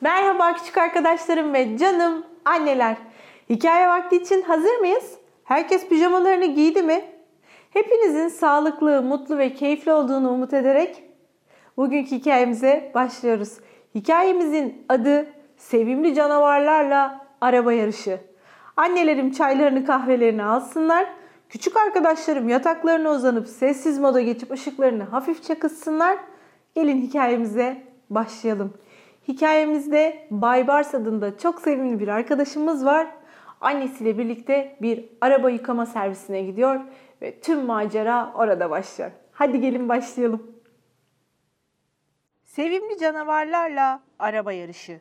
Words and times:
Merhaba 0.00 0.54
küçük 0.54 0.78
arkadaşlarım 0.78 1.52
ve 1.52 1.78
canım 1.78 2.24
anneler. 2.44 2.96
Hikaye 3.50 3.88
vakti 3.88 4.16
için 4.16 4.42
hazır 4.42 4.78
mıyız? 4.78 5.18
Herkes 5.44 5.88
pijamalarını 5.88 6.46
giydi 6.46 6.82
mi? 6.82 7.04
Hepinizin 7.70 8.28
sağlıklı, 8.28 9.02
mutlu 9.02 9.38
ve 9.38 9.54
keyifli 9.54 9.92
olduğunu 9.92 10.30
umut 10.30 10.54
ederek 10.54 11.02
bugünkü 11.76 12.10
hikayemize 12.10 12.90
başlıyoruz. 12.94 13.52
Hikayemizin 13.94 14.84
adı 14.88 15.26
Sevimli 15.56 16.14
Canavarlarla 16.14 17.26
Araba 17.40 17.72
Yarışı. 17.72 18.20
Annelerim 18.76 19.32
çaylarını 19.32 19.84
kahvelerini 19.84 20.44
alsınlar. 20.44 21.06
Küçük 21.48 21.76
arkadaşlarım 21.76 22.48
yataklarına 22.48 23.10
uzanıp 23.10 23.48
sessiz 23.48 23.98
moda 23.98 24.20
geçip 24.20 24.50
ışıklarını 24.50 25.02
hafifçe 25.02 25.54
kıssınlar. 25.54 26.18
Gelin 26.74 27.02
hikayemize 27.02 27.82
başlayalım. 28.10 28.74
Hikayemizde 29.28 30.26
Baybars 30.30 30.94
adında 30.94 31.38
çok 31.38 31.60
sevimli 31.60 32.00
bir 32.00 32.08
arkadaşımız 32.08 32.84
var. 32.84 33.08
Annesiyle 33.60 34.18
birlikte 34.18 34.76
bir 34.82 35.08
araba 35.20 35.50
yıkama 35.50 35.86
servisine 35.86 36.42
gidiyor 36.42 36.80
ve 37.22 37.40
tüm 37.40 37.66
macera 37.66 38.32
orada 38.34 38.70
başlıyor. 38.70 39.10
Hadi 39.32 39.60
gelin 39.60 39.88
başlayalım. 39.88 40.56
Sevimli 42.44 42.98
canavarlarla 42.98 44.00
araba 44.18 44.52
yarışı. 44.52 45.00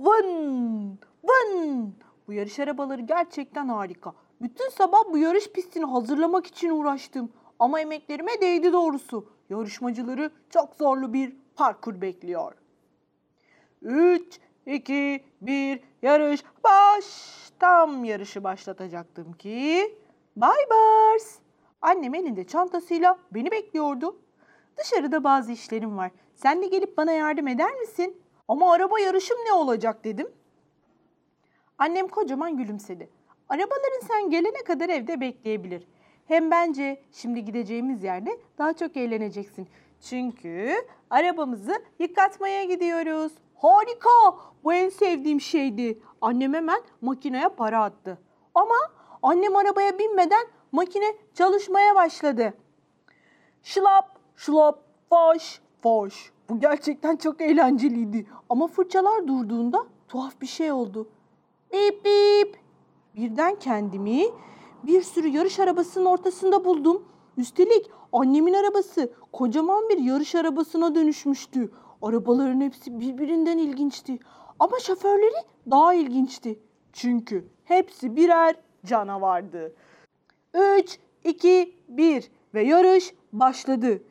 Vın! 0.00 0.98
Vın! 1.24 1.94
Bu 2.28 2.32
yarış 2.32 2.58
arabaları 2.58 3.02
gerçekten 3.02 3.68
harika. 3.68 4.12
Bütün 4.40 4.68
sabah 4.68 5.04
bu 5.12 5.18
yarış 5.18 5.52
pistini 5.52 5.84
hazırlamak 5.84 6.46
için 6.46 6.70
uğraştım. 6.70 7.32
Ama 7.58 7.80
emeklerime 7.80 8.40
değdi 8.40 8.72
doğrusu. 8.72 9.28
Yarışmacıları 9.50 10.30
çok 10.50 10.74
zorlu 10.74 11.12
bir 11.12 11.36
parkur 11.56 12.00
bekliyor. 12.00 12.65
3, 13.82 14.40
2, 14.66 15.24
1, 15.40 15.80
yarış 16.02 16.44
baş. 16.64 17.04
Tam 17.58 18.04
yarışı 18.04 18.44
başlatacaktım 18.44 19.32
ki... 19.32 19.98
Bay 20.36 20.58
Bars. 20.70 21.38
Annem 21.82 22.14
elinde 22.14 22.46
çantasıyla 22.46 23.18
beni 23.30 23.50
bekliyordu. 23.50 24.16
Dışarıda 24.76 25.24
bazı 25.24 25.52
işlerim 25.52 25.96
var. 25.96 26.10
Sen 26.34 26.62
de 26.62 26.66
gelip 26.66 26.96
bana 26.96 27.12
yardım 27.12 27.48
eder 27.48 27.74
misin? 27.74 28.22
Ama 28.48 28.72
araba 28.72 29.00
yarışım 29.00 29.36
ne 29.46 29.52
olacak 29.52 30.04
dedim. 30.04 30.28
Annem 31.78 32.08
kocaman 32.08 32.56
gülümsedi. 32.56 33.10
Arabaların 33.48 34.06
sen 34.08 34.30
gelene 34.30 34.64
kadar 34.64 34.88
evde 34.88 35.20
bekleyebilir. 35.20 35.88
Hem 36.26 36.50
bence 36.50 37.02
şimdi 37.12 37.44
gideceğimiz 37.44 38.04
yerde 38.04 38.38
daha 38.58 38.72
çok 38.72 38.96
eğleneceksin. 38.96 39.68
Çünkü 40.00 40.74
arabamızı 41.10 41.84
yıkatmaya 41.98 42.64
gidiyoruz. 42.64 43.32
Harika! 43.56 44.38
Bu 44.64 44.72
en 44.72 44.88
sevdiğim 44.88 45.40
şeydi. 45.40 45.98
Annem 46.20 46.54
hemen 46.54 46.80
makineye 47.00 47.48
para 47.48 47.84
attı. 47.84 48.18
Ama 48.54 48.74
annem 49.22 49.56
arabaya 49.56 49.98
binmeden 49.98 50.46
makine 50.72 51.16
çalışmaya 51.34 51.94
başladı. 51.94 52.54
Şlap, 53.62 54.18
şlap, 54.36 54.82
faş, 55.10 55.60
faş. 55.82 56.32
Bu 56.48 56.60
gerçekten 56.60 57.16
çok 57.16 57.40
eğlenceliydi. 57.40 58.26
Ama 58.48 58.66
fırçalar 58.66 59.28
durduğunda 59.28 59.86
tuhaf 60.08 60.40
bir 60.40 60.46
şey 60.46 60.72
oldu. 60.72 61.08
Bip 61.72 62.04
bip. 62.04 62.58
Birden 63.16 63.54
kendimi 63.54 64.22
bir 64.82 65.02
sürü 65.02 65.28
yarış 65.28 65.60
arabasının 65.60 66.04
ortasında 66.04 66.64
buldum. 66.64 67.04
Üstelik 67.36 67.90
annemin 68.12 68.54
arabası 68.54 69.12
kocaman 69.32 69.88
bir 69.88 69.98
yarış 69.98 70.34
arabasına 70.34 70.94
dönüşmüştü. 70.94 71.70
Arabaların 72.02 72.60
hepsi 72.60 73.00
birbirinden 73.00 73.58
ilginçti. 73.58 74.18
Ama 74.58 74.78
şoförleri 74.78 75.44
daha 75.70 75.94
ilginçti. 75.94 76.60
Çünkü 76.92 77.48
hepsi 77.64 78.16
birer 78.16 78.54
canavardı. 78.86 79.74
3, 80.54 80.98
2, 81.24 81.74
1 81.88 82.30
ve 82.54 82.62
yarış 82.62 83.14
başladı. 83.32 84.02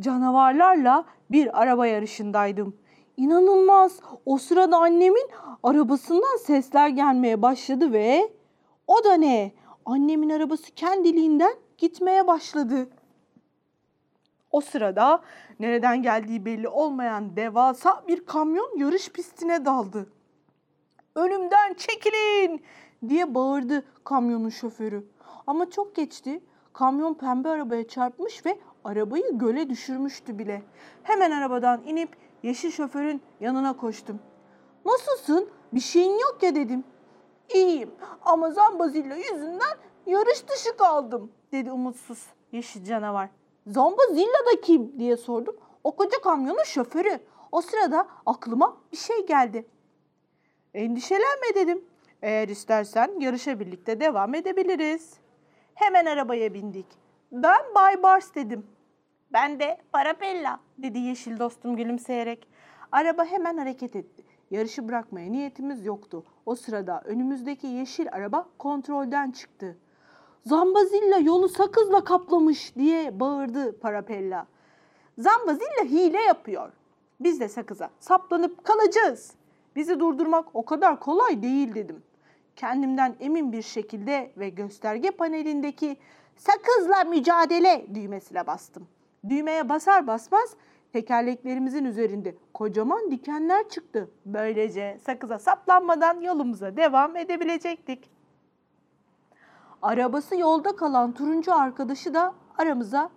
Canavarlarla 0.00 1.04
bir 1.30 1.62
araba 1.62 1.86
yarışındaydım. 1.86 2.76
İnanılmaz. 3.16 4.00
O 4.26 4.38
sırada 4.38 4.76
annemin 4.76 5.28
arabasından 5.62 6.36
sesler 6.36 6.88
gelmeye 6.88 7.42
başladı 7.42 7.92
ve 7.92 8.32
o 8.86 9.04
da 9.04 9.14
ne? 9.14 9.52
Annemin 9.84 10.30
arabası 10.30 10.72
kendiliğinden 10.74 11.54
gitmeye 11.78 12.26
başladı. 12.26 12.88
O 14.50 14.60
sırada 14.60 15.22
nereden 15.60 16.02
geldiği 16.02 16.44
belli 16.44 16.68
olmayan 16.68 17.36
devasa 17.36 18.04
bir 18.08 18.26
kamyon 18.26 18.78
yarış 18.78 19.08
pistine 19.08 19.64
daldı. 19.64 20.12
Önümden 21.14 21.74
çekilin 21.74 22.62
diye 23.08 23.34
bağırdı 23.34 23.84
kamyonun 24.04 24.48
şoförü. 24.48 25.06
Ama 25.46 25.70
çok 25.70 25.96
geçti. 25.96 26.40
Kamyon 26.72 27.14
pembe 27.14 27.48
arabaya 27.48 27.88
çarpmış 27.88 28.46
ve 28.46 28.58
arabayı 28.84 29.38
göle 29.38 29.70
düşürmüştü 29.70 30.38
bile. 30.38 30.62
Hemen 31.02 31.30
arabadan 31.30 31.82
inip 31.86 32.16
yeşil 32.42 32.70
şoförün 32.70 33.22
yanına 33.40 33.76
koştum. 33.76 34.20
Nasılsın? 34.84 35.50
Bir 35.72 35.80
şeyin 35.80 36.18
yok 36.18 36.38
ya 36.42 36.54
dedim. 36.54 36.84
İyiyim 37.54 37.90
ama 38.22 38.50
Zambazilla 38.50 39.14
yüzünden 39.14 39.78
yarış 40.06 40.48
dışı 40.48 40.76
kaldım 40.76 41.32
dedi 41.52 41.72
umutsuz 41.72 42.26
yeşil 42.52 42.84
canavar. 42.84 43.37
Zambazilla 43.68 44.46
da 44.52 44.60
kim 44.60 44.98
diye 44.98 45.16
sordum. 45.16 45.56
O 45.84 45.96
koca 45.96 46.20
kamyonun 46.22 46.64
şoförü. 46.64 47.20
O 47.52 47.60
sırada 47.60 48.08
aklıma 48.26 48.76
bir 48.92 48.96
şey 48.96 49.26
geldi. 49.26 49.66
Endişelenme 50.74 51.54
dedim. 51.54 51.84
Eğer 52.22 52.48
istersen 52.48 53.20
yarışa 53.20 53.60
birlikte 53.60 54.00
devam 54.00 54.34
edebiliriz. 54.34 55.14
Hemen 55.74 56.06
arabaya 56.06 56.54
bindik. 56.54 56.86
Ben 57.32 57.74
Bay 57.74 58.02
Bars 58.02 58.34
dedim. 58.34 58.66
Ben 59.32 59.60
de 59.60 59.78
Parapella 59.92 60.60
dedi 60.78 60.98
yeşil 60.98 61.38
dostum 61.38 61.76
gülümseyerek. 61.76 62.48
Araba 62.92 63.24
hemen 63.24 63.56
hareket 63.56 63.96
etti. 63.96 64.24
Yarışı 64.50 64.88
bırakmaya 64.88 65.32
niyetimiz 65.32 65.86
yoktu. 65.86 66.24
O 66.46 66.54
sırada 66.54 67.02
önümüzdeki 67.04 67.66
yeşil 67.66 68.06
araba 68.12 68.48
kontrolden 68.58 69.30
çıktı. 69.30 69.78
Zambazilla 70.48 71.18
yolu 71.18 71.48
sakızla 71.48 72.04
kaplamış 72.04 72.76
diye 72.76 73.20
bağırdı 73.20 73.80
Parapella. 73.80 74.46
Zambazilla 75.18 75.84
hile 75.84 76.20
yapıyor. 76.20 76.72
Biz 77.20 77.40
de 77.40 77.48
sakıza 77.48 77.90
saplanıp 78.00 78.64
kalacağız. 78.64 79.32
Bizi 79.76 80.00
durdurmak 80.00 80.46
o 80.54 80.64
kadar 80.64 81.00
kolay 81.00 81.42
değil 81.42 81.74
dedim. 81.74 82.02
Kendimden 82.56 83.16
emin 83.20 83.52
bir 83.52 83.62
şekilde 83.62 84.32
ve 84.36 84.48
gösterge 84.48 85.10
panelindeki 85.10 85.96
sakızla 86.36 87.04
mücadele 87.04 87.86
düğmesine 87.94 88.46
bastım. 88.46 88.88
Düğmeye 89.28 89.68
basar 89.68 90.06
basmaz 90.06 90.54
tekerleklerimizin 90.92 91.84
üzerinde 91.84 92.34
kocaman 92.54 93.10
dikenler 93.10 93.68
çıktı. 93.68 94.10
Böylece 94.26 94.98
sakıza 95.06 95.38
saplanmadan 95.38 96.20
yolumuza 96.20 96.76
devam 96.76 97.16
edebilecektik. 97.16 98.17
Arabası 99.82 100.36
yolda 100.36 100.76
kalan 100.76 101.12
turuncu 101.12 101.54
arkadaşı 101.54 102.14
da 102.14 102.34
aramıza 102.58 103.10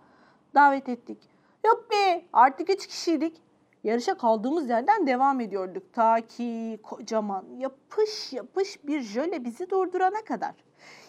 davet 0.55 0.89
ettik. 0.89 1.17
Yuppi 1.65 2.25
artık 2.33 2.69
üç 2.69 2.87
kişiydik. 2.87 3.41
Yarışa 3.83 4.17
kaldığımız 4.17 4.69
yerden 4.69 5.07
devam 5.07 5.39
ediyorduk. 5.39 5.93
Ta 5.93 6.21
ki 6.21 6.79
kocaman 6.83 7.45
yapış 7.57 8.33
yapış 8.33 8.87
bir 8.87 9.01
jöle 9.01 9.43
bizi 9.43 9.69
durdurana 9.69 10.23
kadar. 10.25 10.55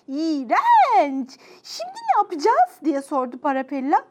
İğrenç! 0.08 1.38
Şimdi 1.62 1.92
ne 1.92 2.18
yapacağız 2.18 2.70
diye 2.84 3.02
sordu 3.02 3.38
Parapella. 3.38 4.04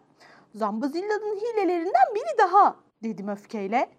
Zambazilla'nın 0.55 1.35
hilelerinden 1.35 2.15
biri 2.15 2.37
daha 2.37 2.75
dedim 3.03 3.27
öfkeyle. 3.27 3.89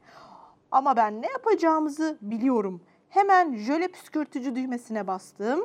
Ama 0.70 0.96
ben 0.96 1.22
ne 1.22 1.30
yapacağımızı 1.30 2.18
biliyorum. 2.20 2.80
Hemen 3.08 3.56
jöle 3.56 3.88
püskürtücü 3.88 4.56
düğmesine 4.56 5.06
bastım. 5.06 5.60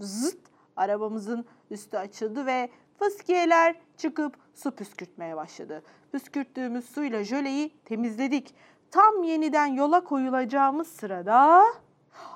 Zıt 0.00 0.55
arabamızın 0.76 1.44
üstü 1.70 1.96
açıldı 1.96 2.46
ve 2.46 2.70
fıskiyeler 2.98 3.76
çıkıp 3.96 4.36
su 4.54 4.70
püskürtmeye 4.70 5.36
başladı. 5.36 5.82
Püskürttüğümüz 6.12 6.84
suyla 6.84 7.24
jöleyi 7.24 7.74
temizledik. 7.84 8.54
Tam 8.90 9.22
yeniden 9.22 9.66
yola 9.66 10.04
koyulacağımız 10.04 10.86
sırada 10.86 11.64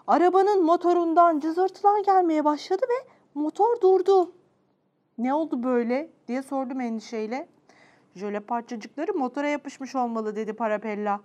arabanın 0.07 0.65
motorundan 0.65 1.41
cızırtılar 1.41 2.05
gelmeye 2.05 2.45
başladı 2.45 2.83
ve 2.83 3.09
motor 3.35 3.81
durdu. 3.81 4.33
Ne 5.19 5.35
oldu 5.35 5.63
böyle 5.63 6.11
diye 6.29 6.43
sordum 6.43 6.81
endişeyle. 6.81 7.49
Jöle 8.15 8.41
parçacıkları 8.41 9.15
motora 9.15 9.49
yapışmış 9.49 9.95
olmalı 9.95 10.37
dedi 10.37 10.53
Parapella. 10.53 11.21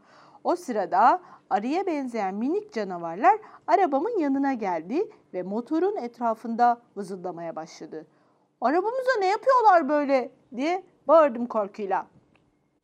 O 0.45 0.55
sırada 0.55 1.21
arıya 1.49 1.85
benzeyen 1.85 2.35
minik 2.35 2.73
canavarlar 2.73 3.39
arabamın 3.67 4.19
yanına 4.19 4.53
geldi 4.53 5.09
ve 5.33 5.43
motorun 5.43 5.97
etrafında 5.97 6.81
vızıldamaya 6.97 7.55
başladı. 7.55 8.07
Arabamıza 8.61 9.19
ne 9.19 9.25
yapıyorlar 9.25 9.89
böyle 9.89 10.31
diye 10.55 10.83
bağırdım 11.07 11.45
korkuyla. 11.45 12.07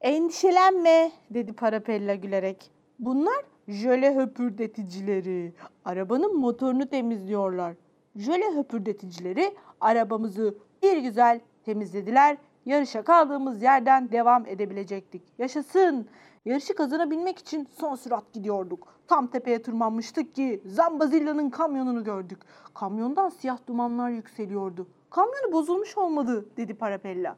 Endişelenme 0.02 1.12
dedi 1.30 1.54
Parapella 1.54 2.16
gülerek. 2.16 2.72
Bunlar 3.00 3.46
jöle 3.68 4.16
höpürdeticileri 4.16 5.54
arabanın 5.86 6.40
motorunu 6.40 6.90
temizliyorlar. 6.90 7.74
Jöle 8.16 8.56
höpürdeticileri 8.56 9.56
arabamızı 9.82 10.56
bir 10.84 10.98
güzel 10.98 11.40
temizlediler. 11.66 12.38
Yarışa 12.66 13.04
kaldığımız 13.04 13.64
yerden 13.64 14.12
devam 14.12 14.46
edebilecektik. 14.46 15.22
Yaşasın! 15.38 16.08
Yarışı 16.46 16.76
kazanabilmek 16.76 17.40
için 17.40 17.68
son 17.80 17.96
sürat 17.96 18.34
gidiyorduk. 18.34 18.88
Tam 19.08 19.28
tepeye 19.28 19.62
tırmanmıştık 19.62 20.36
ki 20.36 20.62
Zambazilla'nın 20.66 21.50
kamyonunu 21.50 22.04
gördük. 22.04 22.42
Kamyondan 22.74 23.30
siyah 23.30 23.58
dumanlar 23.68 24.10
yükseliyordu. 24.10 24.88
Kamyonu 25.10 25.52
bozulmuş 25.52 25.98
olmadı 25.98 26.46
dedi 26.58 26.74
Parapella. 26.74 27.38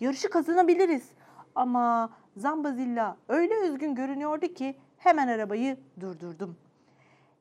Yarışı 0.00 0.30
kazanabiliriz. 0.30 1.08
Ama 1.54 2.10
Zambazilla 2.36 3.16
öyle 3.28 3.54
üzgün 3.54 3.94
görünüyordu 3.94 4.46
ki 4.46 4.76
hemen 4.98 5.28
arabayı 5.28 5.76
durdurdum. 6.00 6.56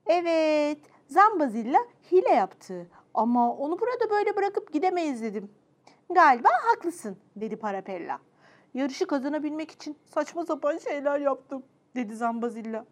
Evet, 0.06 0.80
Zambazilla 1.08 1.80
hile 2.12 2.30
yaptı 2.30 2.88
ama 3.14 3.54
onu 3.56 3.80
burada 3.80 4.10
böyle 4.10 4.36
bırakıp 4.36 4.74
gidemeyiz 4.74 5.22
dedim. 5.22 5.52
Galiba 6.10 6.50
haklısın 6.70 7.18
dedi 7.36 7.56
Parapella. 7.56 8.20
Yarışı 8.74 9.08
kazanabilmek 9.08 9.72
için 9.72 9.98
saçma 10.06 10.46
sapan 10.46 10.78
şeyler 10.78 11.20
yaptım 11.20 11.64
dedi 11.96 12.16
Zambazilla. 12.16 12.86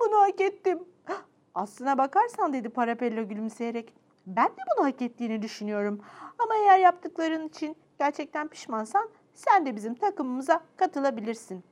Bunu 0.00 0.20
hak 0.20 0.40
ettim. 0.40 0.78
Aslına 1.54 1.98
bakarsan 1.98 2.52
dedi 2.52 2.68
Parapella 2.68 3.22
gülümseyerek. 3.22 3.94
Ben 4.26 4.48
de 4.48 4.62
bunu 4.76 4.86
hak 4.86 5.02
ettiğini 5.02 5.42
düşünüyorum. 5.42 6.00
Ama 6.38 6.54
eğer 6.54 6.78
yaptıkların 6.78 7.48
için 7.48 7.76
gerçekten 7.98 8.48
pişmansan 8.48 9.08
sen 9.34 9.66
de 9.66 9.76
bizim 9.76 9.94
takımımıza 9.94 10.60
katılabilirsin. 10.76 11.64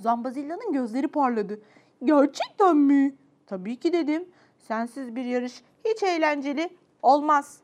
Zambazilla'nın 0.00 0.72
gözleri 0.72 1.08
parladı. 1.08 1.62
Gerçekten 2.04 2.76
mi? 2.76 3.14
Tabii 3.46 3.76
ki 3.76 3.92
dedim. 3.92 4.28
Sensiz 4.58 5.16
bir 5.16 5.24
yarış 5.24 5.62
hiç 5.84 6.02
eğlenceli 6.02 6.76
olmaz. 7.02 7.60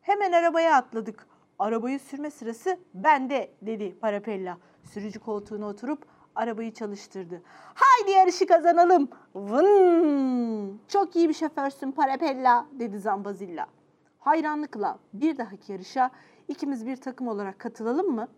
Hemen 0.00 0.32
arabaya 0.32 0.76
atladık. 0.76 1.26
Arabayı 1.58 2.00
sürme 2.00 2.30
sırası 2.30 2.78
bende 2.94 3.50
dedi 3.62 3.98
Parapella. 4.00 4.58
Sürücü 4.84 5.20
koltuğuna 5.20 5.66
oturup 5.66 6.06
arabayı 6.34 6.74
çalıştırdı. 6.74 7.42
Haydi 7.74 8.10
yarışı 8.10 8.46
kazanalım. 8.46 9.08
Vın! 9.34 10.80
Çok 10.88 11.16
iyi 11.16 11.28
bir 11.28 11.34
şoförsün 11.34 11.92
Parapella 11.92 12.66
dedi 12.72 12.98
Zambazilla. 12.98 13.66
Hayranlıkla 14.18 14.98
bir 15.12 15.38
dahaki 15.38 15.72
yarışa 15.72 16.10
ikimiz 16.48 16.86
bir 16.86 16.96
takım 16.96 17.28
olarak 17.28 17.58
katılalım 17.58 18.14
mı? 18.14 18.28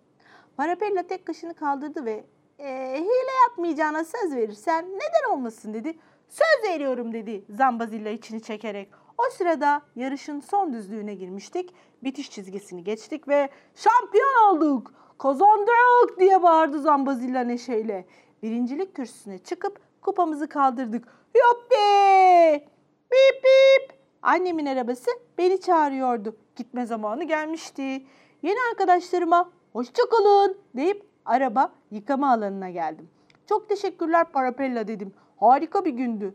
Parapella 0.56 1.02
tek 1.02 1.26
kaşını 1.26 1.54
kaldırdı 1.54 2.04
ve 2.04 2.24
"Ee, 2.58 2.94
hile 3.00 3.32
yapmayacağına 3.48 4.04
söz 4.04 4.34
verirsen 4.36 4.84
neden 4.84 5.32
olmasın 5.32 5.74
dedi. 5.74 5.98
Söz 6.28 6.70
veriyorum 6.70 7.12
dedi 7.12 7.44
Zambazilla 7.50 8.10
içini 8.10 8.42
çekerek. 8.42 8.90
O 9.18 9.30
sırada 9.30 9.82
yarışın 9.96 10.40
son 10.40 10.72
düzlüğüne 10.72 11.14
girmiştik. 11.14 11.74
Bitiş 12.04 12.30
çizgisini 12.30 12.84
geçtik 12.84 13.28
ve 13.28 13.48
şampiyon 13.74 14.54
olduk. 14.54 14.92
Kazandık 15.18 16.18
diye 16.18 16.42
bağırdı 16.42 16.80
Zambazilla 16.80 17.40
neşeyle. 17.40 18.06
Birincilik 18.42 18.94
kürsüsüne 18.94 19.38
çıkıp 19.38 19.80
kupamızı 20.02 20.48
kaldırdık. 20.48 21.04
Yuppi! 21.34 22.68
Bip 23.12 23.44
bip! 23.44 23.98
Annemin 24.22 24.66
arabası 24.66 25.10
beni 25.38 25.60
çağırıyordu. 25.60 26.36
Gitme 26.56 26.86
zamanı 26.86 27.24
gelmişti. 27.24 28.06
Yeni 28.42 28.58
arkadaşlarıma 28.70 29.50
hoşçakalın 29.72 30.58
deyip 30.76 31.06
araba 31.24 31.72
yıkama 31.90 32.32
alanına 32.32 32.70
geldim. 32.70 33.08
Çok 33.46 33.68
teşekkürler 33.68 34.32
Parapella 34.32 34.88
dedim. 34.88 35.14
Harika 35.36 35.84
bir 35.84 35.90
gündü. 35.90 36.34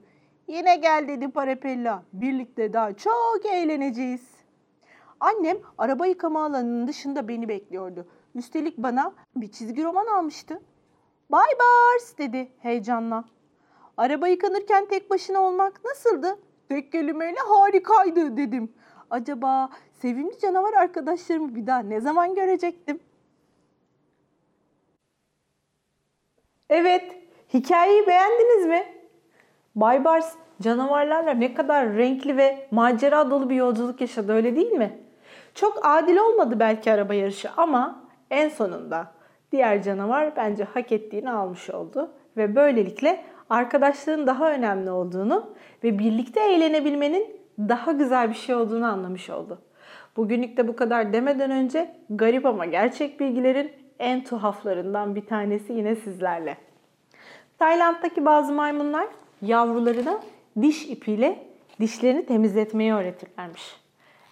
Yine 0.51 0.75
gel 0.75 1.07
dedi 1.07 1.31
Parapella. 1.31 2.03
Birlikte 2.13 2.73
daha 2.73 2.93
çok 2.93 3.45
eğleneceğiz. 3.45 4.21
Annem 5.19 5.57
araba 5.77 6.05
yıkama 6.05 6.45
alanının 6.45 6.87
dışında 6.87 7.27
beni 7.27 7.49
bekliyordu. 7.49 8.07
Üstelik 8.35 8.77
bana 8.77 9.13
bir 9.35 9.51
çizgi 9.51 9.83
roman 9.83 10.05
almıştı. 10.05 10.61
Bay 11.29 11.47
Bars 11.59 12.17
dedi 12.17 12.51
heyecanla. 12.59 13.23
Araba 13.97 14.27
yıkanırken 14.27 14.85
tek 14.85 15.09
başına 15.09 15.39
olmak 15.39 15.85
nasıldı? 15.85 16.39
Tek 16.69 16.91
kelimeyle 16.91 17.39
harikaydı 17.39 18.37
dedim. 18.37 18.73
Acaba 19.09 19.69
sevimli 20.01 20.39
canavar 20.39 20.73
arkadaşlarımı 20.73 21.55
bir 21.55 21.67
daha 21.67 21.79
ne 21.79 22.01
zaman 22.01 22.35
görecektim? 22.35 22.99
Evet, 26.69 27.17
hikayeyi 27.53 28.07
beğendiniz 28.07 28.65
mi? 28.65 29.00
Baybars 29.75 30.33
canavarlarla 30.61 31.33
ne 31.33 31.53
kadar 31.53 31.93
renkli 31.93 32.37
ve 32.37 32.67
macera 32.71 33.31
dolu 33.31 33.49
bir 33.49 33.55
yolculuk 33.55 34.01
yaşadı 34.01 34.33
öyle 34.33 34.55
değil 34.55 34.71
mi? 34.71 34.99
Çok 35.55 35.79
adil 35.83 36.17
olmadı 36.17 36.59
belki 36.59 36.91
araba 36.91 37.13
yarışı 37.13 37.49
ama 37.57 38.03
en 38.31 38.49
sonunda 38.49 39.11
diğer 39.51 39.83
canavar 39.83 40.35
bence 40.35 40.63
hak 40.63 40.91
ettiğini 40.91 41.31
almış 41.31 41.69
oldu. 41.69 42.11
Ve 42.37 42.55
böylelikle 42.55 43.23
arkadaşlığın 43.49 44.27
daha 44.27 44.51
önemli 44.51 44.91
olduğunu 44.91 45.49
ve 45.83 45.99
birlikte 45.99 46.39
eğlenebilmenin 46.39 47.41
daha 47.59 47.91
güzel 47.91 48.29
bir 48.29 48.35
şey 48.35 48.55
olduğunu 48.55 48.85
anlamış 48.85 49.29
oldu. 49.29 49.61
Bugünlük 50.17 50.57
de 50.57 50.67
bu 50.67 50.75
kadar 50.75 51.13
demeden 51.13 51.51
önce 51.51 51.95
garip 52.09 52.45
ama 52.45 52.65
gerçek 52.65 53.19
bilgilerin 53.19 53.71
en 53.99 54.23
tuhaflarından 54.23 55.15
bir 55.15 55.25
tanesi 55.25 55.73
yine 55.73 55.95
sizlerle. 55.95 56.57
Tayland'daki 57.59 58.25
bazı 58.25 58.53
maymunlar 58.53 59.07
yavrularına 59.41 60.19
diş 60.61 60.85
ipiyle 60.85 61.39
dişlerini 61.79 62.25
temizletmeyi 62.25 62.93
öğretirlermiş. 62.93 63.81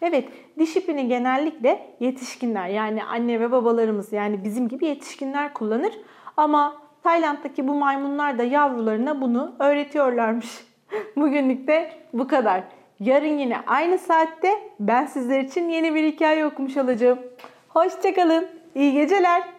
Evet, 0.01 0.29
diş 0.59 0.75
ipini 0.75 1.07
genellikle 1.07 1.95
yetişkinler 1.99 2.67
yani 2.67 3.03
anne 3.03 3.39
ve 3.39 3.51
babalarımız 3.51 4.13
yani 4.13 4.43
bizim 4.43 4.67
gibi 4.67 4.85
yetişkinler 4.85 5.53
kullanır. 5.53 5.93
Ama 6.37 6.81
Tayland'daki 7.03 7.67
bu 7.67 7.73
maymunlar 7.73 8.37
da 8.37 8.43
yavrularına 8.43 9.21
bunu 9.21 9.55
öğretiyorlarmış. 9.59 10.65
Bugünlük 11.15 11.67
de 11.67 11.91
bu 12.13 12.27
kadar. 12.27 12.63
Yarın 12.99 13.37
yine 13.37 13.57
aynı 13.67 13.97
saatte 13.97 14.49
ben 14.79 15.05
sizler 15.05 15.39
için 15.39 15.69
yeni 15.69 15.95
bir 15.95 16.03
hikaye 16.03 16.45
okumuş 16.45 16.77
olacağım. 16.77 17.19
Hoşçakalın, 17.69 18.47
iyi 18.75 18.93
geceler. 18.93 19.58